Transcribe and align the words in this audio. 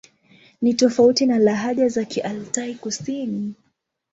Ni 0.61 0.73
tofauti 0.73 1.25
na 1.25 1.39
lahaja 1.39 1.89
za 1.89 2.01
Kialtai-Kusini. 2.05 3.53